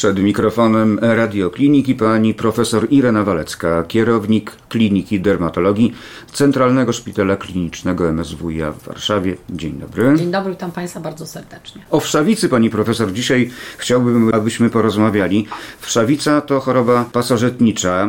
[0.00, 5.92] Przed mikrofonem radiokliniki pani profesor Irena Walecka, kierownik Kliniki Dermatologii
[6.32, 9.36] Centralnego Szpitala Klinicznego MSWiA w Warszawie.
[9.50, 10.14] Dzień dobry.
[10.16, 11.82] Dzień dobry, witam Państwa bardzo serdecznie.
[11.90, 15.46] O wszawicy, pani profesor, dzisiaj chciałbym, abyśmy porozmawiali.
[15.80, 18.08] Wszawica to choroba pasożytnicza,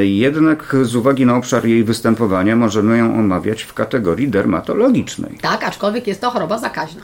[0.00, 5.38] jednak z uwagi na obszar jej występowania możemy ją omawiać w kategorii dermatologicznej.
[5.40, 7.02] Tak, aczkolwiek jest to choroba zakaźna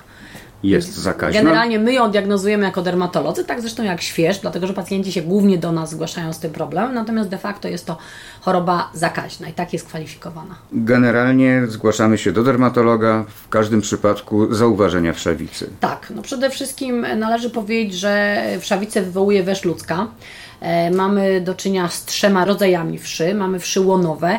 [0.62, 1.40] jest zakaźna.
[1.40, 5.58] Generalnie my ją diagnozujemy jako dermatolodzy, tak zresztą jak śwież, dlatego że pacjenci się głównie
[5.58, 7.98] do nas zgłaszają z tym problemem, natomiast de facto jest to
[8.40, 10.54] choroba zakaźna i tak jest kwalifikowana.
[10.72, 15.70] Generalnie zgłaszamy się do dermatologa w każdym przypadku zauważenia wszawicy.
[15.80, 20.06] Tak, no przede wszystkim należy powiedzieć, że wszawicę wywołuje wesz ludzka.
[20.60, 23.34] E, mamy do czynienia z trzema rodzajami wszy.
[23.34, 24.38] Mamy wszy łonowe,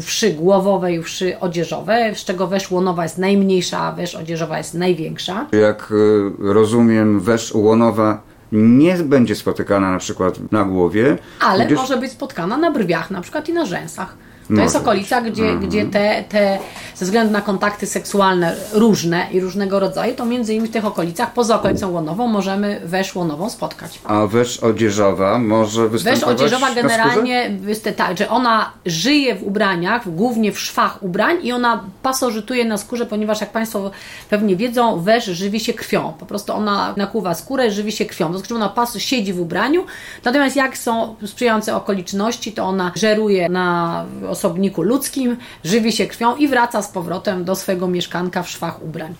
[0.00, 4.74] wszy głowowe i wszy odzieżowe, z czego wesz łonowa jest najmniejsza, a wesz odzieżowa jest
[4.74, 5.46] największa.
[5.52, 11.18] Jak e, rozumiem, wesz łonowa nie będzie spotykana na przykład na głowie.
[11.40, 11.78] Ale gdyż...
[11.78, 14.16] może być spotkana na brwiach na przykład i na rzęsach.
[14.50, 15.68] To Może jest okolica, gdzie, mhm.
[15.68, 16.58] gdzie te, te,
[16.94, 21.32] ze względu na kontakty seksualne różne i różnego rodzaju, to między innymi w tych okolicach,
[21.32, 24.00] poza okolicą łonową, możemy wesz łonową spotkać.
[24.04, 27.50] A wesz odzieżowa może występować Wesz odzieżowa generalnie,
[27.96, 33.06] tak, że ona żyje w ubraniach, głównie w szwach ubrań i ona pasożytuje na skórze,
[33.06, 33.90] ponieważ jak Państwo
[34.30, 36.12] pewnie wiedzą, wesz żywi się krwią.
[36.18, 38.32] Po prostu ona nakłuwa skórę, żywi się krwią.
[38.32, 39.84] To znaczy ona pas siedzi w ubraniu,
[40.24, 44.04] natomiast jak są sprzyjające okoliczności, to ona żeruje na
[44.40, 49.14] osobniku ludzkim, żywi się krwią i wraca z powrotem do swojego mieszkanka w szwach ubrań.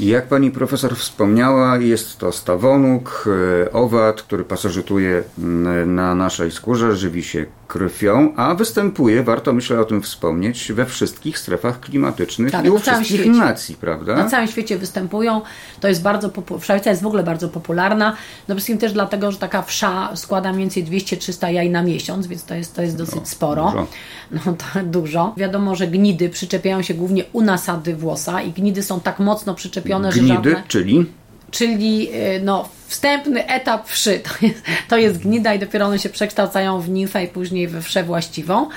[0.00, 3.28] Jak pani profesor wspomniała, jest to stawonuk,
[3.66, 5.22] e, owad, który pasożytuje
[5.86, 11.38] na naszej skórze, żywi się krwią, a występuje, warto myślę o tym wspomnieć, we wszystkich
[11.38, 13.30] strefach klimatycznych tak, i u wszystkich świecie.
[13.30, 14.16] nacji, prawda?
[14.16, 15.40] Na całym świecie występują.
[15.80, 18.16] To jest bardzo, wszawica jest w ogóle bardzo popularna.
[18.48, 22.44] No wszystkim też dlatego, że taka wsza składa mniej więcej 200-300 jaj na miesiąc, więc
[22.44, 23.64] to jest, to jest dosyć no, sporo.
[23.64, 23.86] Dużo.
[24.30, 24.64] No to
[24.98, 25.34] dużo.
[25.36, 30.10] Wiadomo, że gnidy przyczepiają się głównie u nasady włosa i gnidy są tak mocno przyczepione,
[30.10, 30.62] gnidy, że żadne...
[30.68, 31.06] czyli?
[31.50, 34.20] Czyli y, no, wstępny etap wszy.
[34.28, 37.82] To jest, to jest gnida i dopiero one się przekształcają w nimfę i później we
[37.82, 38.68] wszę właściwą.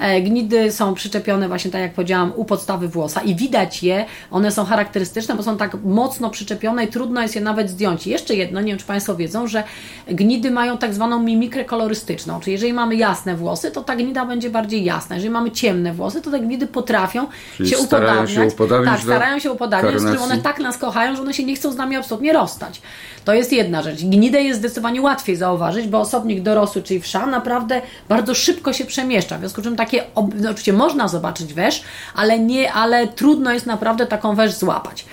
[0.00, 4.52] E, gnidy są przyczepione właśnie tak jak powiedziałam u podstawy włosa i widać je, one
[4.52, 8.06] są charakterystyczne, bo są tak mocno przyczepione i trudno jest je nawet zdjąć.
[8.06, 9.64] I jeszcze jedno, nie wiem czy Państwo wiedzą, że
[10.08, 14.50] gnidy mają tak zwaną mimikrę kolorystyczną, czyli jeżeli mamy jasne włosy, to ta gnida będzie
[14.50, 15.16] bardziej jasna.
[15.16, 17.26] Jeżeli mamy ciemne włosy, to te gnidy potrafią
[17.56, 18.30] czyli się upodabniać.
[18.30, 21.56] Się upodabniać tak, starają się upodabniać, z one tak nas kochają, że one się nie
[21.56, 22.80] chcą z nami absolutnie rozstać.
[23.24, 24.04] To jest jedna rzecz.
[24.04, 29.36] Gnidę jest zdecydowanie łatwiej zauważyć, bo osobnik dorosły, czyli wsza, naprawdę bardzo szybko się przemieszcza.
[29.36, 31.82] W związku z czym takie, no, oczywiście można zobaczyć wesz,
[32.14, 35.04] ale nie, ale trudno jest naprawdę taką wesz złapać.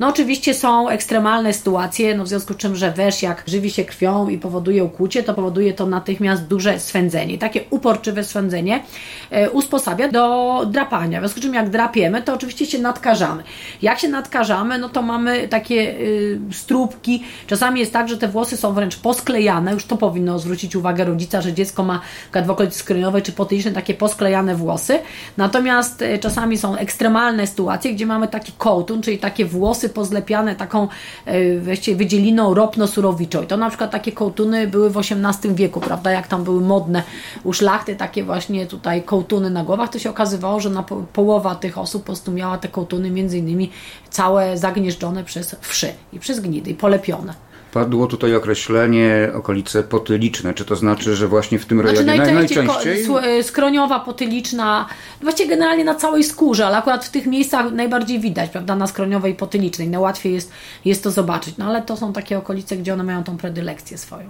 [0.00, 3.84] No oczywiście są ekstremalne sytuacje, no w związku z czym, że wesz jak żywi się
[3.84, 7.38] krwią i powoduje ukłucie, to powoduje to natychmiast duże swędzenie.
[7.38, 8.82] Takie uporczywe swędzenie
[9.30, 11.20] e, usposabia do drapania.
[11.20, 13.42] W związku z czym jak drapiemy, to oczywiście się nadkażamy.
[13.82, 17.22] Jak się nadkażamy, no to mamy takie y, stróbki.
[17.46, 19.72] Czasami jest tak, że te włosy są wręcz posklejane.
[19.72, 22.00] Już to powinno zwrócić uwagę rodzica, że dziecko ma
[22.46, 24.98] w okolicy skroniowej czy potylicznej takie posklejane włosy.
[25.36, 30.56] Natomiast y, czasami są ekstremalne sytuacje, gdzie mamy taki kołtun, czyli takie włosy włosy pozlepiane
[30.56, 30.88] taką
[31.24, 33.42] e, właściwie wydzieliną ropno-surowiczą.
[33.42, 36.10] I to na przykład takie kołtuny były w XVIII wieku, prawda?
[36.10, 37.02] Jak tam były modne
[37.44, 41.78] u szlachty takie właśnie tutaj kołtuny na głowach, to się okazywało, że na połowa tych
[41.78, 43.70] osób po prostu miała te kołtuny między innymi
[44.10, 47.34] całe zagnieżdżone przez wszy i przez gnidy i polepione.
[47.74, 50.54] Padło tutaj określenie okolice potyliczne.
[50.54, 52.66] Czy to znaczy, że właśnie w tym rejonie znaczy najczęściej?
[52.66, 53.38] najczęściej?
[53.38, 54.86] E, skroniowa, potyliczna,
[55.22, 59.34] właściwie generalnie na całej skórze, ale akurat w tych miejscach najbardziej widać, prawda, na skroniowej
[59.34, 59.88] potylicznej.
[59.88, 60.50] Najłatwiej jest,
[60.84, 61.56] jest to zobaczyć.
[61.56, 64.26] No ale to są takie okolice, gdzie one mają tą predylekcję swoją.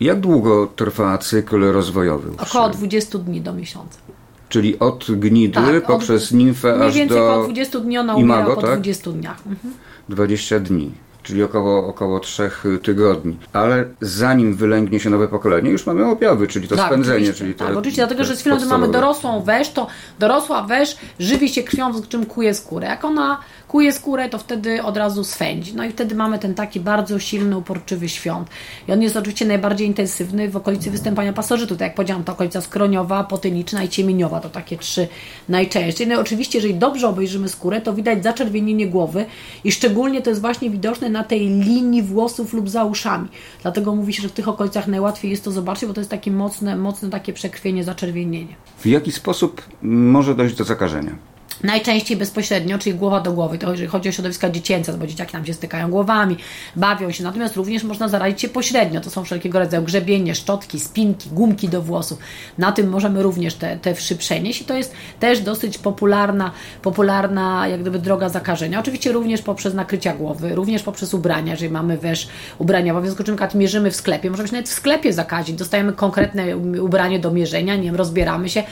[0.00, 2.30] Jak długo trwa cykl rozwojowy?
[2.38, 3.98] Około 20 dni do miesiąca.
[4.48, 6.84] Czyli od gnidy tak, poprzez od, nimfę aż do...
[6.84, 8.80] Mniej więcej około 20 dni ona umiera imago, po tak?
[8.80, 9.38] 20 dniach.
[9.46, 9.74] Mhm.
[10.08, 10.90] 20 dni
[11.30, 13.36] czyli około, około trzech tygodni.
[13.52, 17.32] Ale zanim wylęgnie się nowe pokolenie, już mamy objawy, czyli to tak, spędzenie.
[17.32, 19.86] Czyli te, tak, oczywiście, dlatego że z chwilą, gdy mamy dorosłą wesz, to
[20.18, 22.86] dorosła wesz żywi się krwią, z czym kuje skórę.
[22.86, 23.40] Jak ona
[23.70, 25.74] kuje skórę, to wtedy od razu swędzi.
[25.74, 28.48] No i wtedy mamy ten taki bardzo silny, uporczywy świąt.
[28.88, 31.74] I on jest oczywiście najbardziej intensywny w okolicy występowania pasożytu.
[31.76, 34.40] Tak jak powiedziałam, to okolica skroniowa, potyliczna i ciemieniowa.
[34.40, 35.08] To takie trzy
[35.48, 36.06] najczęściej.
[36.06, 39.24] No i oczywiście, jeżeli dobrze obejrzymy skórę, to widać zaczerwienienie głowy
[39.64, 43.28] i szczególnie to jest właśnie widoczne na tej linii włosów lub za uszami.
[43.62, 46.30] Dlatego mówi się, że w tych okolicach najłatwiej jest to zobaczyć, bo to jest takie
[46.30, 48.54] mocne, mocne takie przekrwienie, zaczerwienienie.
[48.78, 51.29] W jaki sposób może dojść do zakażenia?
[51.62, 55.46] Najczęściej bezpośrednio, czyli głowa do głowy, to jeżeli chodzi o środowiska dziecięce, bo dzieciaki tam
[55.46, 56.36] się stykają głowami,
[56.76, 61.30] bawią się, natomiast również można zarazić się pośrednio, to są wszelkiego rodzaju grzebienie, szczotki, spinki,
[61.30, 62.18] gumki do włosów,
[62.58, 66.50] na tym możemy również te, te wszy przenieść i to jest też dosyć popularna,
[66.82, 71.98] popularna jak gdyby droga zakażenia, oczywiście również poprzez nakrycia głowy, również poprzez ubrania, jeżeli mamy
[71.98, 72.28] wesz
[72.58, 75.92] ubrania, w związku z czym mierzymy w sklepie, możemy się nawet w sklepie zakazić, dostajemy
[75.92, 78.62] konkretne ubranie do mierzenia, nie wiem, rozbieramy się,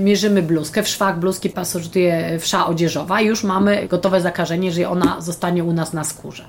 [0.00, 1.50] mierzymy bluzkę, w szwach bluzki
[2.40, 6.44] wsza odzieżowa już mamy gotowe zakażenie, jeżeli ona zostanie u nas na skórze.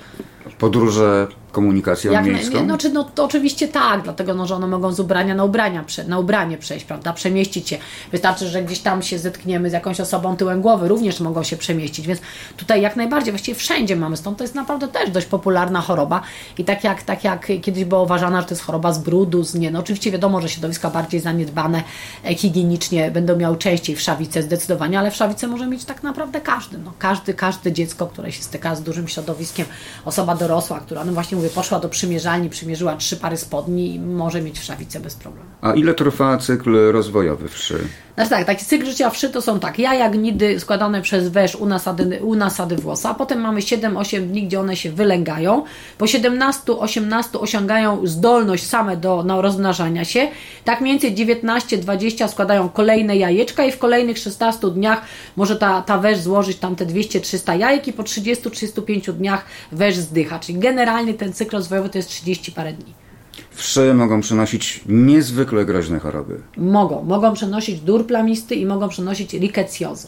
[0.60, 2.66] Podróże komunikacją Jak, miejską?
[2.66, 5.84] No, czy, no, to oczywiście tak, dlatego no, że one mogą z ubrania na, ubrania,
[6.08, 7.78] na ubranie przejść, prawda, przemieścić się.
[8.12, 12.08] Wystarczy, że gdzieś tam się zetkniemy z jakąś osobą tyłem głowy, również mogą się przemieścić,
[12.08, 12.20] więc
[12.58, 16.22] tutaj jak najbardziej, właściwie wszędzie mamy stąd, to jest naprawdę też dość popularna choroba
[16.58, 19.56] i tak jak, tak jak kiedyś było uważane, że to jest choroba z brudu, z
[19.56, 21.84] nie, no oczywiście wiadomo, że środowiska bardziej zaniedbane
[22.26, 26.94] e, higienicznie będą miały częściej wszawicę zdecydowanie, ale wszawicę może mieć tak naprawdę każdy, no
[27.00, 29.66] każdy, każde dziecko, które się styka z dużym środowiskiem,
[30.06, 34.42] osoba dorosła, która no właśnie mówię, poszła do przymierzalni, przymierzyła trzy pary spodni i może
[34.42, 35.50] mieć wszawicę bez problemu.
[35.62, 37.80] A ile trwa cykl rozwojowy wszy?
[38.16, 41.66] Znaczy tak, taki cykl życia wszy to są tak, jaja, gnidy składane przez wesz u
[41.66, 45.64] nasady, u nasady włosa, potem mamy 7-8 dni, gdzie one się wylęgają.
[45.98, 50.28] Po 17-18 osiągają zdolność same do no, rozmnażania się.
[50.64, 55.02] Tak mniej więcej 19-20 składają kolejne jajeczka i w kolejnych 16 dniach
[55.36, 60.40] może ta, ta wesz złożyć tam te 200-300 jajek i po 30-35 dniach wesz zdycha.
[60.40, 63.05] Czyli generalnie ten cykl rozwojowy to jest 30 parę dni.
[63.52, 66.42] Wszy mogą przenosić niezwykle groźne choroby.
[66.58, 67.04] Mogą.
[67.04, 70.08] Mogą przenosić dur plamisty i mogą przenosić rikecjozy.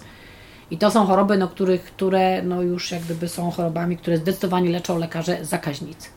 [0.72, 4.70] I to są choroby, no, których, które no, już jak gdyby są chorobami, które zdecydowanie
[4.70, 6.10] leczą lekarze zakaźnicy.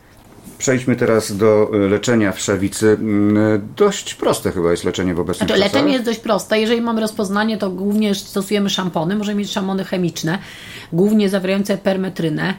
[0.57, 2.87] Przejdźmy teraz do y, leczenia wszawicy.
[2.87, 6.59] Mm, dość proste chyba jest leczenie w obecnych znaczy, Leczenie jest dość proste.
[6.59, 9.15] Jeżeli mamy rozpoznanie, to głównie stosujemy szampony.
[9.15, 10.39] Możemy mieć szampony chemiczne,
[10.93, 12.53] głównie zawierające permetrynę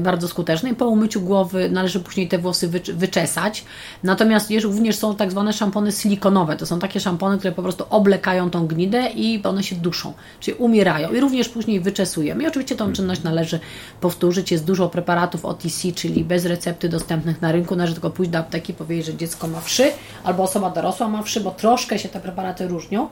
[0.00, 3.64] bardzo skuteczny i po umyciu głowy należy później te włosy wyczesać.
[4.02, 6.56] Natomiast również są tak zwane szampony silikonowe.
[6.56, 10.56] To są takie szampony, które po prostu oblekają tą gnidę i one się duszą, czyli
[10.56, 12.44] umierają i również później wyczesujemy.
[12.44, 13.60] I oczywiście tą czynność należy
[14.00, 14.52] powtórzyć.
[14.52, 17.76] Jest dużo preparatów OTC, czyli bez recepty dostępnych na rynku.
[17.76, 19.90] Należy tylko pójść do apteki i powiedzieć, że dziecko ma wszy
[20.24, 23.08] albo osoba dorosła ma wszy, bo troszkę się te preparaty różnią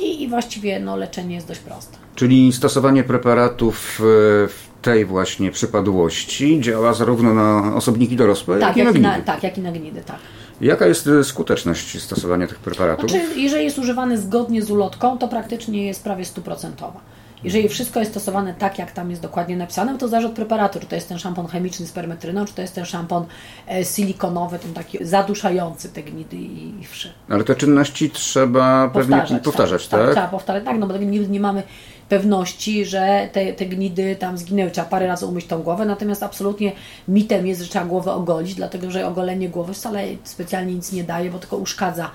[0.00, 1.96] i, i właściwie no, leczenie jest dość proste.
[2.14, 4.00] Czyli stosowanie preparatów
[4.48, 9.26] w tej właśnie przypadłości działa zarówno na osobniki dorosłe, tak, jak, i na gnidy.
[9.26, 10.18] Tak, jak i na gnidy, tak.
[10.60, 13.10] Jaka jest e, skuteczność stosowania tych preparatów?
[13.10, 17.00] Znaczy, jeżeli jest używany zgodnie z ulotką, to praktycznie jest prawie stuprocentowa.
[17.44, 20.86] Jeżeli wszystko jest stosowane tak, jak tam jest dokładnie napisane, to zależy od preparatu, czy
[20.86, 23.26] to jest ten szampon chemiczny z permetryną, czy to jest ten szampon
[23.70, 27.12] e, silikonowy, ten taki zaduszający te gnidy i wszy.
[27.28, 30.00] Ale te czynności trzeba powtarzać, pewnie powtarzać, tak?
[30.00, 30.08] tak?
[30.08, 31.62] Tak, trzeba powtarzać, tak, no bo nie, nie mamy
[32.08, 34.70] pewności, że te, te gnidy tam zginęły.
[34.70, 36.72] Trzeba parę razy umyć tą głowę, natomiast absolutnie
[37.08, 41.30] mitem jest, że trzeba głowę ogolić, dlatego że ogolenie głowy wcale specjalnie nic nie daje,
[41.30, 42.10] bo tylko uszkadza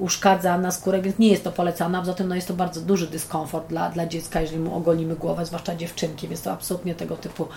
[0.00, 2.80] uszkadza na skórę, więc nie jest to polecane, a poza tym no, jest to bardzo
[2.80, 7.16] duży dyskomfort dla, dla dziecka, jeżeli mu ogolimy głowę, zwłaszcza dziewczynki, więc to absolutnie tego
[7.16, 7.48] typu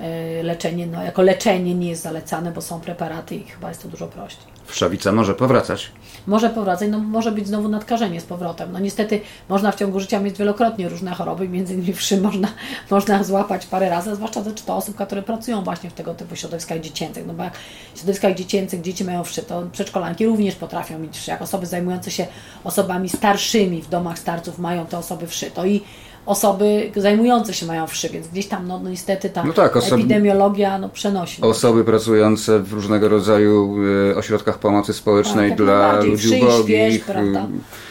[0.00, 3.88] y, leczenie, no, jako leczenie nie jest zalecane, bo są preparaty i chyba jest to
[3.88, 4.51] dużo prościej.
[4.72, 5.92] Wszawica może powracać
[6.26, 8.72] może powracać, no może być znowu nadkażenie z powrotem.
[8.72, 12.48] No niestety można w ciągu życia mieć wielokrotnie różne choroby, między innymi wszy można,
[12.90, 16.80] można złapać parę razy, zwłaszcza czy to osób, które pracują właśnie w tego typu środowiskach
[16.80, 17.26] dziecięcych.
[17.26, 17.54] No bo jak
[17.94, 21.30] w środowiskach dziecięcych dzieci mają wszy, to przedszkolanki również potrafią mieć wszy.
[21.30, 22.26] Jak osoby zajmujące się
[22.64, 25.80] osobami starszymi w domach starców mają te osoby wszy, to i
[26.26, 30.78] osoby zajmujące się mają wszy, więc gdzieś tam no, no niestety ta no tak, epidemiologia
[30.78, 31.42] no, przenosi.
[31.42, 33.76] Osoby pracujące w różnego rodzaju
[34.10, 37.14] y, ośrodkach pomocy społecznej tak, dla ludzi ubogich, y,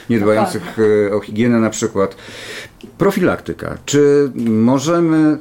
[0.10, 2.16] nie dbających y, o higienę na przykład.
[2.98, 3.78] Profilaktyka.
[3.86, 5.38] Czy możemy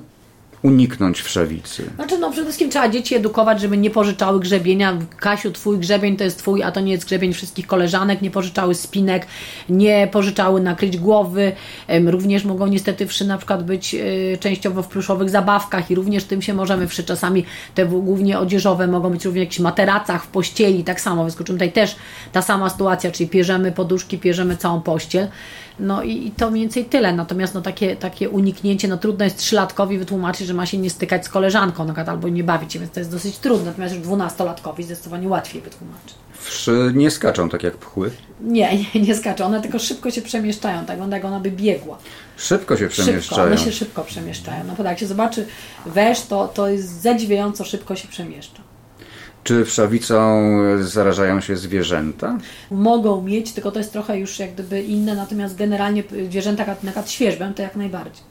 [0.63, 1.91] uniknąć wszewicy?
[1.95, 4.99] Znaczy, no przede wszystkim trzeba dzieci edukować, żeby nie pożyczały grzebienia.
[5.17, 8.23] Kasiu, twój grzebień to jest twój, a to nie jest grzebień wszystkich koleżanek.
[8.23, 9.27] Nie pożyczały spinek,
[9.69, 11.53] nie pożyczały nakryć głowy.
[12.07, 13.99] Również mogą niestety wszy na przykład być e,
[14.39, 17.05] częściowo w pluszowych zabawkach i również tym się możemy wszy.
[17.05, 21.25] Czasami te głównie odzieżowe mogą być również w jakichś materacach, w pościeli, tak samo.
[21.25, 21.97] Wyskoczymy tutaj też
[22.33, 25.29] ta sama sytuacja, czyli pierzemy poduszki, pierzemy całą pościel.
[25.81, 27.13] No i, i, to mniej więcej tyle.
[27.13, 31.25] Natomiast no, takie, takie uniknięcie, no trudno jest trzylatkowi wytłumaczyć, że ma się nie stykać
[31.25, 33.67] z koleżanką na przykład, albo nie bawić się, więc to jest dosyć trudne.
[33.67, 36.15] Natomiast już dwunastolatkowi zdecydowanie łatwiej wytłumaczyć.
[36.41, 38.11] Wszy nie skaczą tak jak pchły?
[38.41, 39.45] Nie, nie, nie skaczą.
[39.45, 40.79] One tylko szybko się przemieszczają.
[40.79, 41.99] Tak wygląda, jak ona by biegła.
[42.37, 43.23] Szybko się przemieszczają?
[43.23, 44.65] Szybko, one się szybko przemieszczają.
[44.65, 45.47] Naprawdę, jak się zobaczy
[45.87, 48.70] wesz, to, to jest zadziwiająco szybko się przemieszcza.
[49.45, 52.39] Czy wszawicą zarażają się zwierzęta?
[52.71, 57.53] Mogą mieć, tylko to jest trochę już jak gdyby inne, natomiast generalnie zwierzęta na świeżbę
[57.57, 58.25] to jak najbardziej.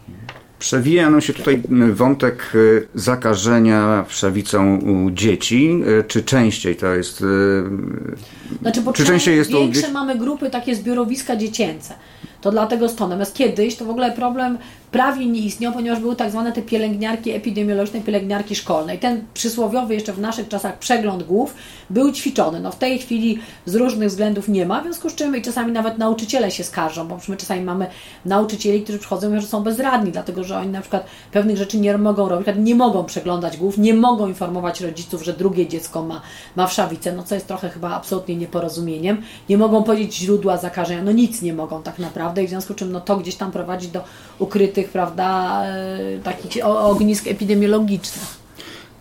[0.60, 1.62] Przewija nam się tutaj
[1.94, 5.82] wątek y, zakażenia wszawicą u dzieci.
[6.00, 7.24] Y, czy częściej to jest.
[8.62, 9.58] Znaczy, bo czy częściej jest to.
[9.58, 11.94] Większe mamy grupy takie zbiorowiska dziecięce.
[12.42, 13.10] To dlatego stąd.
[13.10, 14.58] Natomiast kiedyś to w ogóle problem
[14.92, 18.96] prawie nie istniał, ponieważ były tak zwane te pielęgniarki epidemiologiczne, pielęgniarki szkolne.
[18.96, 21.54] I ten przysłowiowy jeszcze w naszych czasach przegląd głów
[21.90, 22.60] był ćwiczony.
[22.60, 25.72] No w tej chwili z różnych względów nie ma, w związku z czym i czasami
[25.72, 27.88] nawet nauczyciele się skarżą, bo my czasami mamy
[28.26, 32.30] nauczycieli, którzy przychodzą że są bezradni, dlatego że oni na przykład pewnych rzeczy nie mogą
[32.30, 36.22] robić, nie mogą przeglądać głów, nie mogą informować rodziców, że drugie dziecko ma,
[36.56, 39.22] ma wszawicę, no co jest trochę chyba absolutnie nieporozumieniem.
[39.50, 42.76] Nie mogą powiedzieć źródła zakażenia, no nic nie mogą tak naprawdę i w związku z
[42.76, 44.04] czym no to gdzieś tam prowadzi do
[44.40, 48.40] ukrytych tych, prawda, e, takich ognisk epidemiologicznych.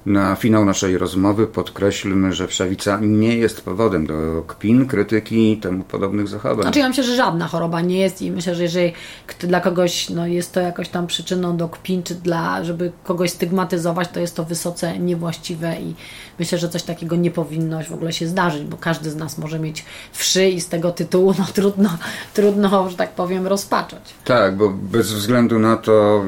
[0.09, 5.85] Na finał naszej rozmowy podkreślmy, że wszawica nie jest powodem do kpin, krytyki i temu
[5.85, 6.63] podobnych zachowań.
[6.63, 8.93] Znaczy ja myślę, że żadna choroba nie jest i myślę, że jeżeli
[9.41, 14.09] dla kogoś no, jest to jakoś tam przyczyną do kpin, czy dla, żeby kogoś stygmatyzować,
[14.09, 15.95] to jest to wysoce niewłaściwe i
[16.39, 19.59] myślę, że coś takiego nie powinno w ogóle się zdarzyć, bo każdy z nas może
[19.59, 21.91] mieć wszy i z tego tytułu no, trudno,
[22.35, 24.15] trudno, że tak powiem, rozpaczać.
[24.25, 26.25] Tak, bo bez względu na to,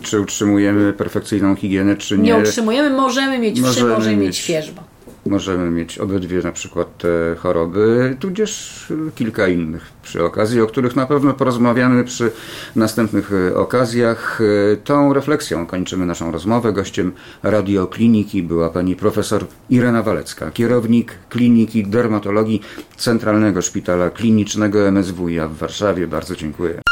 [0.00, 2.24] y, czy utrzymujemy perfekcyjną higienę, czy nie.
[2.24, 2.90] Nie utrzymujemy,
[3.22, 4.82] możemy mieć wszy, możemy, możemy mieć, mieć świeżbę.
[5.26, 11.06] Możemy mieć obydwie na przykład te choroby, tudzież kilka innych przy okazji, o których na
[11.06, 12.30] pewno porozmawiamy przy
[12.76, 14.40] następnych e, okazjach.
[14.72, 16.72] E, tą refleksją kończymy naszą rozmowę.
[16.72, 17.12] Gościem
[17.42, 22.62] radiokliniki była pani profesor Irena Walecka, kierownik Kliniki Dermatologii
[22.96, 26.06] Centralnego Szpitala Klinicznego MSWiA w Warszawie.
[26.06, 26.91] Bardzo dziękuję.